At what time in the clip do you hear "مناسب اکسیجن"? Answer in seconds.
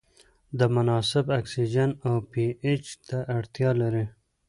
0.75-1.89